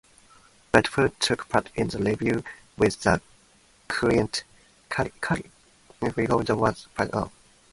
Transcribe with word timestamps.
Bedford 0.71 1.11
took 1.19 1.47
part 1.47 1.69
in 1.75 1.87
the 1.89 1.99
review 1.99 2.43
with 2.75 3.01
the 3.03 3.21
"Crescent", 3.87 4.43
before 4.89 6.43
she 6.43 6.53
was 6.53 6.87
paid 6.97 7.13
off. 7.13 7.31